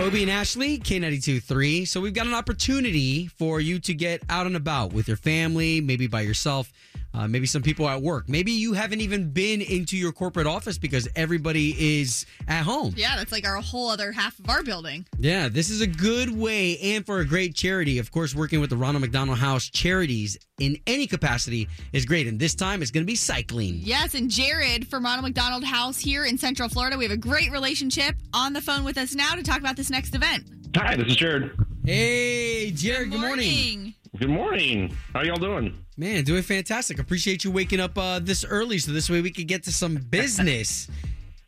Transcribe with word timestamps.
Obie 0.00 0.22
and 0.22 0.30
Ashley, 0.30 0.78
K92 0.78 1.42
3. 1.42 1.84
So 1.84 2.00
we've 2.00 2.12
got 2.12 2.26
an 2.26 2.34
opportunity 2.34 3.28
for 3.28 3.60
you 3.60 3.78
to 3.80 3.94
get 3.94 4.22
out 4.28 4.46
and 4.46 4.56
about 4.56 4.92
with 4.92 5.06
your 5.06 5.16
family, 5.16 5.80
maybe 5.80 6.06
by 6.06 6.22
yourself, 6.22 6.72
uh, 7.14 7.28
maybe 7.28 7.46
some 7.46 7.62
people 7.62 7.88
at 7.88 8.00
work. 8.00 8.28
Maybe 8.28 8.52
you 8.52 8.72
haven't 8.72 9.00
even 9.00 9.30
been 9.30 9.60
into 9.60 9.96
your 9.96 10.12
corporate 10.12 10.46
office 10.46 10.78
because 10.78 11.08
everybody 11.14 12.00
is 12.00 12.26
at 12.48 12.62
home. 12.62 12.94
Yeah, 12.96 13.16
that's 13.16 13.32
like 13.32 13.46
our 13.46 13.56
whole 13.56 13.88
other 13.88 14.12
half 14.12 14.38
of 14.38 14.48
our 14.48 14.62
building. 14.62 15.06
Yeah, 15.18 15.48
this 15.48 15.70
is 15.70 15.80
a 15.80 15.86
good 15.86 16.30
way 16.30 16.78
and 16.78 17.04
for 17.04 17.20
a 17.20 17.24
great 17.24 17.54
charity. 17.54 17.98
Of 17.98 18.10
course, 18.10 18.34
working 18.34 18.60
with 18.60 18.70
the 18.70 18.76
Ronald 18.76 19.02
McDonald 19.02 19.38
House 19.38 19.68
charities 19.68 20.38
in 20.58 20.78
any 20.86 21.06
capacity 21.06 21.68
is 21.92 22.04
great. 22.04 22.26
And 22.26 22.38
this 22.38 22.54
time 22.54 22.82
it's 22.82 22.90
going 22.90 23.04
to 23.04 23.10
be 23.10 23.16
cycling. 23.16 23.76
Yes, 23.82 24.14
and 24.14 24.30
Jarrod 24.30 24.86
from 24.86 25.04
Ronald 25.04 25.24
McDonald 25.24 25.64
House 25.64 25.98
here 25.98 26.24
in 26.24 26.38
Central 26.38 26.68
Florida. 26.68 26.96
We 26.96 27.04
have 27.04 27.12
a 27.12 27.16
great 27.16 27.50
relationship 27.50 28.14
on 28.32 28.52
the 28.52 28.60
phone 28.60 28.84
with 28.84 28.96
us 28.98 29.14
now 29.14 29.34
to 29.34 29.42
talk 29.42 29.58
about 29.58 29.76
this 29.76 29.90
next 29.90 30.14
event. 30.14 30.44
Hi, 30.76 30.96
this 30.96 31.08
is 31.08 31.16
Jarrod. 31.16 31.52
Hey, 31.84 32.70
Jarrod, 32.72 33.10
good, 33.10 33.20
morning. 33.20 33.36
Good 33.36 33.74
morning. 33.74 33.94
How 35.14 35.22
y'all 35.22 35.36
doing? 35.36 35.74
Man, 35.96 36.22
doing 36.24 36.42
fantastic. 36.42 36.98
Appreciate 36.98 37.44
you 37.44 37.50
waking 37.50 37.80
up 37.80 37.96
uh, 37.96 38.18
this 38.18 38.44
early 38.44 38.76
so 38.76 38.92
this 38.92 39.08
way 39.08 39.22
we 39.22 39.30
could 39.30 39.48
get 39.48 39.62
to 39.64 39.72
some 39.72 39.96
business. 39.96 40.88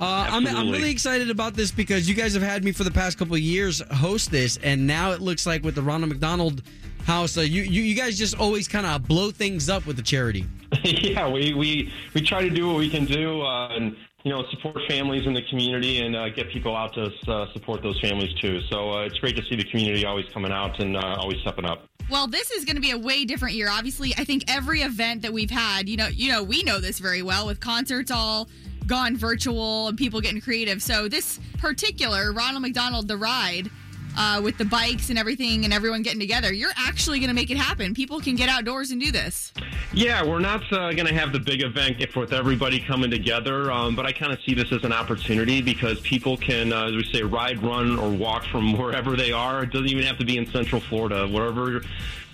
Uh, 0.00 0.28
I'm, 0.30 0.46
I'm 0.46 0.70
really 0.70 0.92
excited 0.92 1.28
about 1.28 1.54
this 1.54 1.72
because 1.72 2.08
you 2.08 2.14
guys 2.14 2.32
have 2.34 2.42
had 2.44 2.62
me 2.62 2.70
for 2.70 2.84
the 2.84 2.90
past 2.92 3.18
couple 3.18 3.34
of 3.34 3.40
years 3.40 3.82
host 3.90 4.30
this, 4.30 4.56
and 4.62 4.86
now 4.86 5.10
it 5.10 5.20
looks 5.20 5.44
like 5.44 5.64
with 5.64 5.74
the 5.74 5.82
Ronald 5.82 6.10
McDonald 6.10 6.62
House, 7.04 7.36
uh, 7.36 7.40
you, 7.40 7.62
you 7.62 7.82
you 7.82 7.96
guys 7.96 8.16
just 8.16 8.38
always 8.38 8.68
kind 8.68 8.86
of 8.86 9.08
blow 9.08 9.32
things 9.32 9.68
up 9.68 9.86
with 9.86 9.96
the 9.96 10.02
charity. 10.04 10.46
yeah, 10.84 11.28
we, 11.28 11.52
we 11.52 11.92
we 12.14 12.20
try 12.20 12.42
to 12.42 12.48
do 12.48 12.68
what 12.68 12.76
we 12.76 12.88
can 12.88 13.06
do, 13.06 13.42
uh, 13.42 13.70
and 13.70 13.96
you 14.22 14.30
know, 14.30 14.44
support 14.50 14.78
families 14.88 15.26
in 15.26 15.32
the 15.32 15.42
community 15.48 16.00
and 16.04 16.14
uh, 16.14 16.28
get 16.28 16.50
people 16.50 16.76
out 16.76 16.94
to 16.94 17.10
uh, 17.26 17.52
support 17.52 17.82
those 17.82 17.98
families 18.00 18.32
too. 18.34 18.60
So 18.70 18.92
uh, 18.92 19.04
it's 19.04 19.18
great 19.18 19.34
to 19.36 19.42
see 19.42 19.56
the 19.56 19.64
community 19.64 20.04
always 20.04 20.26
coming 20.32 20.52
out 20.52 20.78
and 20.80 20.96
uh, 20.96 21.16
always 21.18 21.40
stepping 21.40 21.64
up. 21.64 21.88
Well, 22.10 22.26
this 22.26 22.50
is 22.50 22.64
going 22.64 22.76
to 22.76 22.82
be 22.82 22.90
a 22.90 22.98
way 22.98 23.26
different 23.26 23.54
year. 23.54 23.68
Obviously, 23.70 24.14
I 24.16 24.24
think 24.24 24.44
every 24.48 24.80
event 24.80 25.22
that 25.22 25.32
we've 25.32 25.50
had, 25.50 25.88
you 25.88 25.96
know, 25.98 26.06
you 26.06 26.32
know, 26.32 26.42
we 26.42 26.62
know 26.62 26.80
this 26.80 26.98
very 26.98 27.22
well 27.22 27.46
with 27.46 27.60
concerts 27.60 28.10
all 28.10 28.48
gone 28.86 29.14
virtual 29.14 29.88
and 29.88 29.98
people 29.98 30.22
getting 30.22 30.40
creative. 30.40 30.82
So 30.82 31.08
this 31.08 31.38
particular 31.58 32.32
Ronald 32.32 32.62
McDonald 32.62 33.08
the 33.08 33.18
ride 33.18 33.70
uh, 34.16 34.40
with 34.42 34.56
the 34.56 34.64
bikes 34.64 35.10
and 35.10 35.18
everything 35.18 35.64
and 35.64 35.72
everyone 35.72 36.02
getting 36.02 36.20
together, 36.20 36.50
you're 36.50 36.72
actually 36.76 37.18
going 37.18 37.28
to 37.28 37.34
make 37.34 37.50
it 37.50 37.58
happen. 37.58 37.92
People 37.92 38.20
can 38.20 38.36
get 38.36 38.48
outdoors 38.48 38.90
and 38.90 39.00
do 39.00 39.12
this. 39.12 39.52
Yeah, 39.94 40.22
we're 40.22 40.38
not 40.38 40.70
uh, 40.70 40.92
going 40.92 41.06
to 41.06 41.14
have 41.14 41.32
the 41.32 41.40
big 41.40 41.62
event 41.62 41.96
if 41.98 42.14
with 42.14 42.34
everybody 42.34 42.78
coming 42.78 43.10
together, 43.10 43.72
um, 43.72 43.96
but 43.96 44.04
I 44.04 44.12
kind 44.12 44.32
of 44.32 44.40
see 44.42 44.52
this 44.52 44.70
as 44.70 44.84
an 44.84 44.92
opportunity 44.92 45.62
because 45.62 45.98
people 46.00 46.36
can, 46.36 46.74
uh, 46.74 46.88
as 46.88 46.92
we 46.92 47.04
say, 47.04 47.22
ride, 47.22 47.62
run, 47.62 47.98
or 47.98 48.10
walk 48.10 48.44
from 48.44 48.72
wherever 48.78 49.16
they 49.16 49.32
are. 49.32 49.62
It 49.62 49.70
doesn't 49.70 49.88
even 49.88 50.04
have 50.04 50.18
to 50.18 50.26
be 50.26 50.36
in 50.36 50.46
Central 50.50 50.82
Florida. 50.82 51.26
Wherever 51.26 51.80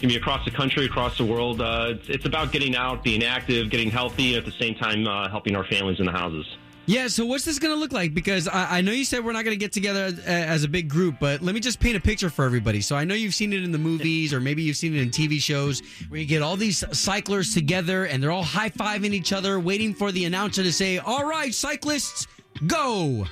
can 0.00 0.08
be 0.08 0.16
across 0.16 0.44
the 0.44 0.50
country, 0.50 0.84
across 0.84 1.16
the 1.16 1.24
world. 1.24 1.60
Uh, 1.60 1.90
it's, 1.90 2.08
it's 2.08 2.24
about 2.24 2.50
getting 2.50 2.74
out, 2.74 3.04
being 3.04 3.22
active, 3.22 3.70
getting 3.70 3.90
healthy, 3.90 4.34
at 4.34 4.44
the 4.44 4.52
same 4.52 4.74
time 4.74 5.06
uh, 5.06 5.28
helping 5.28 5.54
our 5.54 5.64
families 5.64 6.00
in 6.00 6.06
the 6.06 6.12
houses. 6.12 6.56
Yeah, 6.86 7.08
so 7.08 7.24
what's 7.24 7.46
this 7.46 7.58
going 7.58 7.72
to 7.72 7.80
look 7.80 7.92
like? 7.92 8.12
Because 8.12 8.46
I, 8.46 8.78
I 8.78 8.80
know 8.82 8.92
you 8.92 9.06
said 9.06 9.24
we're 9.24 9.32
not 9.32 9.44
going 9.44 9.56
to 9.56 9.60
get 9.60 9.72
together 9.72 10.04
as, 10.04 10.18
as 10.18 10.64
a 10.64 10.68
big 10.68 10.88
group, 10.88 11.16
but 11.18 11.40
let 11.40 11.54
me 11.54 11.60
just 11.60 11.80
paint 11.80 11.96
a 11.96 12.00
picture 12.00 12.28
for 12.28 12.44
everybody. 12.44 12.82
So 12.82 12.94
I 12.94 13.04
know 13.04 13.14
you've 13.14 13.34
seen 13.34 13.54
it 13.54 13.64
in 13.64 13.72
the 13.72 13.78
movies 13.78 14.34
or 14.34 14.40
maybe 14.40 14.62
you've 14.62 14.76
seen 14.76 14.94
it 14.94 15.00
in 15.00 15.08
TV 15.08 15.40
shows 15.40 15.80
where 16.08 16.20
you 16.20 16.26
get 16.26 16.42
all 16.42 16.56
these 16.56 16.84
cyclers 16.96 17.54
together 17.54 18.04
and 18.04 18.22
they're 18.22 18.30
all 18.30 18.42
high 18.42 18.68
fiving 18.68 19.14
each 19.14 19.32
other, 19.32 19.58
waiting 19.58 19.94
for 19.94 20.12
the 20.12 20.26
announcer 20.26 20.62
to 20.62 20.72
say, 20.72 20.98
All 20.98 21.24
right, 21.24 21.54
cyclists, 21.54 22.26
go. 22.66 23.24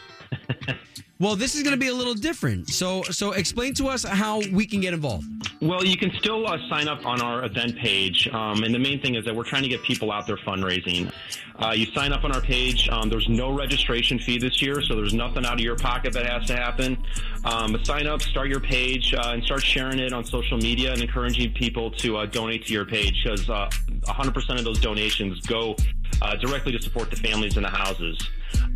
well, 1.20 1.36
this 1.36 1.54
is 1.54 1.62
going 1.62 1.74
to 1.74 1.80
be 1.80 1.88
a 1.88 1.94
little 1.94 2.14
different. 2.14 2.70
So, 2.70 3.02
so 3.02 3.32
explain 3.32 3.74
to 3.74 3.88
us 3.88 4.02
how 4.02 4.40
we 4.52 4.66
can 4.66 4.80
get 4.80 4.94
involved. 4.94 5.26
Well, 5.62 5.84
you 5.84 5.96
can 5.96 6.10
still 6.18 6.44
uh, 6.48 6.58
sign 6.68 6.88
up 6.88 7.06
on 7.06 7.22
our 7.22 7.44
event 7.44 7.76
page. 7.76 8.26
Um, 8.32 8.64
and 8.64 8.74
the 8.74 8.80
main 8.80 9.00
thing 9.00 9.14
is 9.14 9.24
that 9.26 9.36
we're 9.36 9.44
trying 9.44 9.62
to 9.62 9.68
get 9.68 9.80
people 9.84 10.10
out 10.10 10.26
there 10.26 10.36
fundraising. 10.38 11.12
Uh, 11.54 11.70
you 11.70 11.86
sign 11.94 12.12
up 12.12 12.24
on 12.24 12.32
our 12.32 12.40
page. 12.40 12.88
Um, 12.88 13.08
there's 13.08 13.28
no 13.28 13.52
registration 13.56 14.18
fee 14.18 14.38
this 14.38 14.60
year, 14.60 14.82
so 14.82 14.96
there's 14.96 15.14
nothing 15.14 15.46
out 15.46 15.54
of 15.54 15.60
your 15.60 15.76
pocket 15.76 16.14
that 16.14 16.28
has 16.28 16.48
to 16.48 16.56
happen. 16.56 16.98
Um, 17.44 17.70
but 17.70 17.86
sign 17.86 18.08
up, 18.08 18.22
start 18.22 18.48
your 18.48 18.58
page, 18.58 19.14
uh, 19.14 19.30
and 19.34 19.44
start 19.44 19.62
sharing 19.62 20.00
it 20.00 20.12
on 20.12 20.24
social 20.24 20.58
media 20.58 20.90
and 20.90 21.00
encouraging 21.00 21.52
people 21.52 21.92
to 21.92 22.16
uh, 22.16 22.26
donate 22.26 22.66
to 22.66 22.72
your 22.72 22.84
page 22.84 23.22
because 23.22 23.48
uh, 23.48 23.70
100% 24.00 24.58
of 24.58 24.64
those 24.64 24.80
donations 24.80 25.38
go 25.42 25.76
uh, 26.22 26.34
directly 26.38 26.72
to 26.72 26.82
support 26.82 27.08
the 27.08 27.16
families 27.16 27.56
in 27.56 27.62
the 27.62 27.70
houses. 27.70 28.18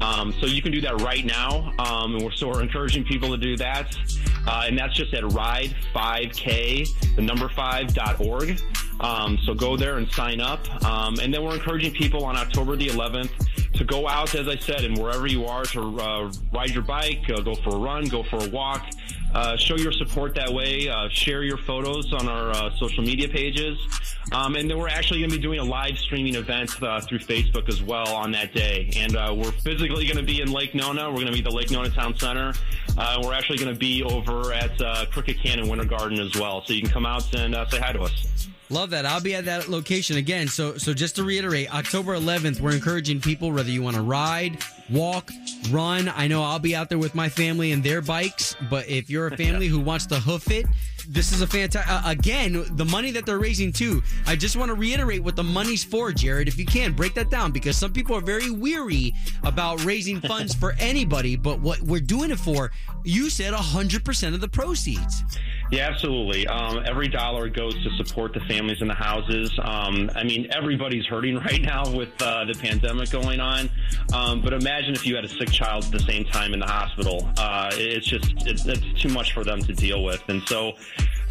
Um, 0.00 0.32
so 0.40 0.46
you 0.46 0.62
can 0.62 0.70
do 0.70 0.80
that 0.82 1.00
right 1.02 1.24
now. 1.24 1.72
Um, 1.80 2.14
and 2.14 2.24
we're, 2.24 2.30
so 2.30 2.46
we're 2.46 2.62
encouraging 2.62 3.02
people 3.02 3.30
to 3.30 3.36
do 3.36 3.56
that. 3.56 3.92
Uh, 4.46 4.64
and 4.66 4.78
that's 4.78 4.94
just 4.94 5.12
at 5.14 5.24
ride5k, 5.24 7.16
the 7.16 7.22
number 7.22 7.48
5.org. 7.48 8.60
Um, 9.00 9.38
so 9.44 9.54
go 9.54 9.76
there 9.76 9.98
and 9.98 10.10
sign 10.12 10.40
up. 10.40 10.84
Um, 10.84 11.18
and 11.20 11.32
then 11.32 11.42
we're 11.42 11.54
encouraging 11.54 11.92
people 11.92 12.24
on 12.24 12.36
October 12.36 12.76
the 12.76 12.88
11th 12.88 13.30
to 13.74 13.84
go 13.84 14.08
out, 14.08 14.34
as 14.34 14.48
I 14.48 14.56
said, 14.56 14.84
and 14.84 14.96
wherever 14.96 15.26
you 15.26 15.44
are 15.44 15.64
to 15.64 16.00
uh, 16.00 16.32
ride 16.52 16.70
your 16.70 16.82
bike, 16.82 17.28
uh, 17.28 17.40
go 17.40 17.54
for 17.56 17.76
a 17.76 17.78
run, 17.78 18.04
go 18.06 18.22
for 18.22 18.42
a 18.42 18.48
walk. 18.48 18.86
Uh, 19.34 19.56
show 19.56 19.76
your 19.76 19.92
support 19.92 20.34
that 20.34 20.50
way. 20.50 20.88
Uh, 20.88 21.08
share 21.10 21.42
your 21.42 21.58
photos 21.58 22.12
on 22.14 22.26
our 22.28 22.50
uh, 22.52 22.70
social 22.76 23.02
media 23.02 23.28
pages. 23.28 23.76
Um, 24.32 24.56
and 24.56 24.68
then 24.68 24.78
we're 24.78 24.88
actually 24.88 25.20
going 25.20 25.30
to 25.30 25.36
be 25.36 25.42
doing 25.42 25.60
a 25.60 25.64
live 25.64 25.96
streaming 25.98 26.34
event 26.34 26.82
uh, 26.82 27.00
through 27.00 27.20
Facebook 27.20 27.68
as 27.68 27.82
well 27.82 28.12
on 28.14 28.32
that 28.32 28.52
day. 28.52 28.90
And 28.96 29.16
uh, 29.16 29.34
we're 29.36 29.52
physically 29.52 30.04
going 30.04 30.16
to 30.16 30.22
be 30.22 30.40
in 30.40 30.50
Lake 30.50 30.74
Nona. 30.74 31.08
We're 31.08 31.16
going 31.16 31.26
to 31.26 31.32
be 31.32 31.38
at 31.38 31.44
the 31.44 31.50
Lake 31.50 31.70
Nona 31.70 31.90
Town 31.90 32.16
Center. 32.16 32.52
Uh, 32.98 33.20
we're 33.24 33.34
actually 33.34 33.58
going 33.58 33.72
to 33.72 33.78
be 33.78 34.02
over 34.02 34.52
at 34.52 34.80
uh, 34.80 35.06
Crooked 35.06 35.38
Can 35.40 35.60
in 35.60 35.68
Winter 35.68 35.84
Garden 35.84 36.18
as 36.18 36.34
well. 36.34 36.62
So 36.64 36.72
you 36.72 36.82
can 36.82 36.90
come 36.90 37.06
out 37.06 37.32
and 37.34 37.54
uh, 37.54 37.68
say 37.68 37.78
hi 37.78 37.92
to 37.92 38.00
us. 38.00 38.48
Love 38.68 38.90
that. 38.90 39.06
I'll 39.06 39.20
be 39.20 39.34
at 39.36 39.44
that 39.44 39.68
location 39.68 40.16
again. 40.16 40.48
So, 40.48 40.76
so 40.76 40.92
just 40.92 41.16
to 41.16 41.22
reiterate, 41.22 41.72
October 41.72 42.16
11th, 42.16 42.60
we're 42.60 42.72
encouraging 42.72 43.20
people 43.20 43.52
whether 43.52 43.70
you 43.70 43.80
want 43.80 43.94
to 43.94 44.02
ride, 44.02 44.58
walk, 44.90 45.30
run. 45.70 46.08
I 46.08 46.26
know 46.26 46.42
I'll 46.42 46.58
be 46.58 46.74
out 46.74 46.88
there 46.88 46.98
with 46.98 47.14
my 47.14 47.28
family 47.28 47.70
and 47.70 47.82
their 47.82 48.02
bikes, 48.02 48.56
but 48.68 48.88
if 48.88 49.08
you're 49.08 49.28
a 49.28 49.36
family 49.36 49.68
who 49.68 49.78
wants 49.78 50.06
to 50.06 50.18
hoof 50.18 50.50
it, 50.50 50.66
this 51.08 51.32
is 51.32 51.40
a 51.40 51.46
fantastic. 51.46 51.90
Uh, 51.90 52.02
again, 52.04 52.64
the 52.76 52.84
money 52.84 53.10
that 53.12 53.26
they're 53.26 53.38
raising 53.38 53.72
too. 53.72 54.02
I 54.26 54.36
just 54.36 54.56
want 54.56 54.68
to 54.68 54.74
reiterate 54.74 55.22
what 55.22 55.36
the 55.36 55.44
money's 55.44 55.84
for, 55.84 56.10
Jarrod. 56.10 56.48
If 56.48 56.58
you 56.58 56.66
can 56.66 56.92
break 56.92 57.14
that 57.14 57.30
down, 57.30 57.52
because 57.52 57.76
some 57.76 57.92
people 57.92 58.16
are 58.16 58.20
very 58.20 58.50
weary 58.50 59.14
about 59.42 59.84
raising 59.84 60.20
funds 60.20 60.54
for 60.60 60.74
anybody. 60.78 61.36
But 61.36 61.60
what 61.60 61.80
we're 61.80 62.00
doing 62.00 62.30
it 62.30 62.38
for, 62.38 62.72
you 63.04 63.30
said 63.30 63.54
100% 63.54 64.34
of 64.34 64.40
the 64.40 64.48
proceeds. 64.48 65.22
Yeah, 65.70 65.88
absolutely. 65.88 66.46
Um, 66.46 66.82
every 66.86 67.08
dollar 67.08 67.48
goes 67.48 67.74
to 67.82 67.90
support 67.96 68.32
the 68.32 68.40
families 68.40 68.80
in 68.80 68.88
the 68.88 68.94
houses. 68.94 69.50
Um, 69.60 70.10
I 70.14 70.22
mean, 70.22 70.46
everybody's 70.50 71.06
hurting 71.06 71.36
right 71.40 71.60
now 71.60 71.90
with 71.90 72.10
uh, 72.22 72.44
the 72.44 72.54
pandemic 72.54 73.10
going 73.10 73.40
on. 73.40 73.68
Um, 74.14 74.40
but 74.42 74.52
imagine 74.52 74.94
if 74.94 75.04
you 75.04 75.16
had 75.16 75.24
a 75.24 75.28
sick 75.28 75.50
child 75.50 75.84
at 75.84 75.90
the 75.90 76.00
same 76.00 76.24
time 76.24 76.54
in 76.54 76.60
the 76.60 76.66
hospital. 76.66 77.28
Uh, 77.36 77.70
it's 77.74 78.06
just 78.06 78.32
it's, 78.46 78.64
it's 78.66 79.02
too 79.02 79.08
much 79.08 79.32
for 79.32 79.42
them 79.42 79.60
to 79.62 79.72
deal 79.72 80.04
with. 80.04 80.22
And 80.28 80.42
so 80.46 80.74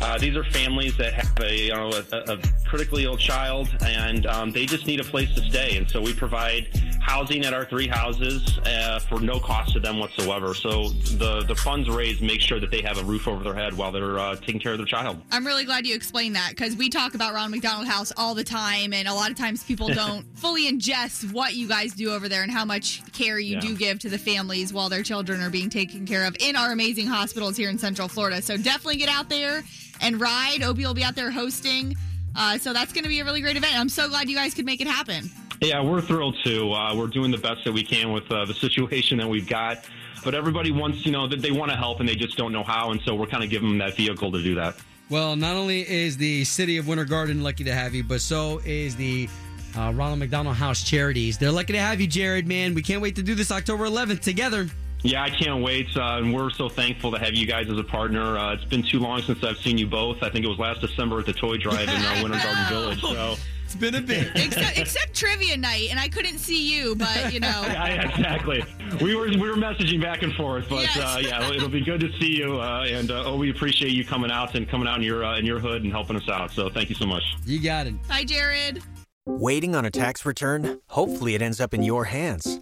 uh, 0.01 0.17
these 0.17 0.35
are 0.35 0.43
families 0.45 0.97
that 0.97 1.13
have 1.13 1.39
a 1.41 1.55
you 1.55 1.73
know 1.73 1.91
a, 2.11 2.33
a 2.33 2.37
critically 2.67 3.05
ill 3.05 3.17
child, 3.17 3.69
and 3.81 4.25
um, 4.25 4.51
they 4.51 4.65
just 4.65 4.85
need 4.85 4.99
a 4.99 5.03
place 5.03 5.33
to 5.35 5.41
stay. 5.49 5.77
And 5.77 5.89
so 5.89 6.01
we 6.01 6.13
provide 6.13 6.67
housing 7.05 7.45
at 7.45 7.53
our 7.53 7.65
three 7.65 7.87
houses 7.87 8.57
uh, 8.65 8.97
for 9.07 9.19
no 9.19 9.39
cost 9.39 9.73
to 9.73 9.79
them 9.79 9.99
whatsoever. 9.99 10.53
So 10.55 10.89
the 10.89 11.43
the 11.47 11.55
funds 11.55 11.87
raised 11.87 12.21
make 12.23 12.41
sure 12.41 12.59
that 12.59 12.71
they 12.71 12.81
have 12.81 12.97
a 12.97 13.03
roof 13.03 13.27
over 13.27 13.43
their 13.43 13.53
head 13.53 13.73
while 13.75 13.91
they're 13.91 14.17
uh, 14.17 14.35
taking 14.37 14.59
care 14.59 14.71
of 14.71 14.79
their 14.79 14.87
child. 14.87 15.21
I'm 15.31 15.45
really 15.45 15.65
glad 15.65 15.85
you 15.85 15.93
explained 15.93 16.35
that 16.35 16.49
because 16.49 16.75
we 16.75 16.89
talk 16.89 17.13
about 17.13 17.33
Ronald 17.33 17.51
McDonald 17.51 17.87
House 17.87 18.11
all 18.17 18.33
the 18.33 18.43
time, 18.43 18.91
and 18.91 19.07
a 19.07 19.13
lot 19.13 19.29
of 19.29 19.37
times 19.37 19.63
people 19.63 19.87
don't 20.03 20.25
fully 20.37 20.67
ingest 20.69 21.31
what 21.31 21.53
you 21.53 21.67
guys 21.67 21.93
do 21.93 22.11
over 22.11 22.27
there 22.27 22.41
and 22.41 22.51
how 22.51 22.65
much 22.65 23.01
care 23.13 23.37
you 23.37 23.55
Yeah. 23.55 23.59
do 23.61 23.75
give 23.77 23.99
to 23.99 24.09
the 24.09 24.17
families 24.17 24.73
while 24.73 24.89
their 24.89 25.03
children 25.03 25.41
are 25.41 25.51
being 25.51 25.69
taken 25.69 26.05
care 26.07 26.25
of 26.25 26.35
in 26.39 26.55
our 26.55 26.71
amazing 26.71 27.05
hospitals 27.07 27.55
here 27.55 27.69
in 27.69 27.77
Central 27.77 28.07
Florida. 28.07 28.41
So 28.41 28.57
definitely 28.57 28.97
get 28.97 29.09
out 29.09 29.29
there 29.29 29.63
and 30.01 30.19
ride. 30.19 30.63
Opie 30.63 30.85
will 30.85 30.93
be 30.95 31.03
out 31.03 31.15
there 31.15 31.29
hosting. 31.31 31.95
Uh, 32.35 32.57
so 32.57 32.73
that's 32.73 32.91
going 32.91 33.03
to 33.03 33.09
be 33.09 33.19
a 33.19 33.23
really 33.23 33.41
great 33.41 33.55
event. 33.57 33.79
I'm 33.79 33.87
so 33.89 34.09
glad 34.09 34.27
you 34.29 34.35
guys 34.35 34.53
could 34.53 34.65
make 34.65 34.81
it 34.81 34.87
happen. 34.87 35.29
Yeah, 35.61 35.81
we're 35.81 36.01
thrilled 36.01 36.37
too. 36.43 36.71
Uh, 36.71 36.93
we're 36.95 37.07
doing 37.07 37.31
the 37.31 37.37
best 37.37 37.63
that 37.63 37.71
we 37.73 37.83
can 37.83 38.11
with 38.11 38.29
uh, 38.31 38.45
the 38.45 38.53
situation 38.53 39.17
that 39.19 39.27
we've 39.27 39.47
got. 39.47 39.85
but 40.23 40.33
everybody 40.35 40.71
wants, 40.71 41.05
you 41.05 41.11
know, 41.11 41.27
that 41.27 41.41
they 41.41 41.51
want 41.51 41.71
to 41.71 41.77
help 41.77 41.99
and 41.99 42.09
they 42.09 42.15
just 42.15 42.35
don't 42.37 42.51
know 42.51 42.63
how. 42.63 42.91
And 42.91 42.99
so 43.01 43.13
we're 43.15 43.27
kind 43.27 43.43
of 43.43 43.49
giving 43.49 43.69
them 43.69 43.77
that 43.77 43.95
vehicle 43.95 44.31
to 44.31 44.41
do 44.41 44.55
that. 44.55 44.75
Well, 45.09 45.35
not 45.35 45.55
only 45.55 45.87
is 45.87 46.17
the 46.17 46.43
city 46.45 46.77
of 46.77 46.87
Winter 46.87 47.05
Garden 47.05 47.43
lucky 47.43 47.63
to 47.65 47.73
have 47.73 47.93
you, 47.93 48.03
but 48.03 48.21
so 48.21 48.59
is 48.65 48.95
the 48.95 49.29
uh, 49.77 49.91
Ronald 49.93 50.19
McDonald 50.19 50.55
House 50.55 50.83
Charities. 50.83 51.37
They're 51.37 51.51
lucky 51.51 51.73
to 51.73 51.79
have 51.79 52.01
you, 52.01 52.07
Jarrod, 52.07 52.47
man. 52.47 52.73
We 52.73 52.81
can't 52.81 53.01
wait 53.01 53.15
to 53.17 53.23
do 53.23 53.35
this 53.35 53.51
October 53.51 53.85
11th 53.85 54.21
together. 54.21 54.67
Yeah, 55.05 55.21
I 55.21 55.29
can't 55.29 55.63
wait. 55.63 55.95
Uh, 55.95 56.17
and 56.17 56.33
we're 56.33 56.49
so 56.49 56.67
thankful 56.67 57.11
to 57.11 57.19
have 57.19 57.35
you 57.35 57.45
guys 57.45 57.69
as 57.69 57.77
a 57.77 57.83
partner. 57.83 58.37
Uh, 58.37 58.53
it's 58.53 58.65
been 58.65 58.81
too 58.81 58.99
long 58.99 59.21
since 59.21 59.43
I've 59.43 59.57
seen 59.57 59.77
you 59.77 59.85
both. 59.85 60.23
I 60.23 60.31
think 60.31 60.43
it 60.43 60.47
was 60.47 60.57
last 60.57 60.81
December 60.81 61.19
at 61.19 61.27
the 61.27 61.33
Toy 61.33 61.57
Drive 61.57 61.87
in 61.87 61.89
uh, 61.89 62.19
Winter 62.23 62.39
Garden 62.39 62.65
Village. 62.69 63.01
So. 63.01 63.35
It's 63.65 63.75
been 63.75 63.95
a 63.95 64.01
bit. 64.01 64.31
except, 64.35 64.77
except 64.77 65.15
trivia 65.15 65.57
night, 65.57 65.89
and 65.89 65.99
I 65.99 66.07
couldn't 66.07 66.37
see 66.37 66.71
you, 66.71 66.95
but 66.95 67.33
you 67.33 67.39
know. 67.39 67.47
yeah, 67.67 68.09
exactly. 68.09 68.63
We 69.01 69.15
were 69.15 69.27
we 69.27 69.37
were 69.37 69.55
messaging 69.55 70.01
back 70.01 70.21
and 70.21 70.33
forth, 70.33 70.67
but 70.69 70.83
yes. 70.83 70.97
uh, 70.97 71.19
yeah, 71.21 71.51
it'll 71.51 71.69
be 71.69 71.81
good 71.81 71.99
to 72.01 72.11
see 72.19 72.37
you. 72.37 72.61
Uh, 72.61 72.85
and 72.87 73.09
uh, 73.09 73.25
oh, 73.25 73.37
we 73.37 73.49
appreciate 73.49 73.91
you 73.91 74.05
coming 74.05 74.29
out 74.29 74.53
and 74.53 74.69
coming 74.69 74.87
out 74.87 74.97
in 74.97 75.03
your 75.03 75.25
uh, 75.25 75.39
in 75.39 75.45
your 75.45 75.59
hood 75.59 75.83
and 75.83 75.91
helping 75.91 76.15
us 76.15 76.29
out. 76.29 76.51
So 76.51 76.69
thank 76.69 76.89
you 76.89 76.95
so 76.95 77.07
much. 77.07 77.23
You 77.45 77.59
got 77.59 77.87
it. 77.87 77.95
Hi, 78.07 78.23
Jarrod. 78.23 78.83
Waiting 79.25 79.75
on 79.75 79.85
a 79.85 79.91
tax 79.91 80.25
return? 80.25 80.79
Hopefully, 80.89 81.33
it 81.33 81.41
ends 81.41 81.59
up 81.59 81.73
in 81.73 81.81
your 81.81 82.05
hands. 82.05 82.61